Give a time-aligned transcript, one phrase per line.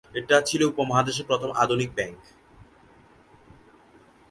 [0.13, 2.19] এটি ছিল উপমহাদেশের প্রথম আধুনিক ব্যাংক।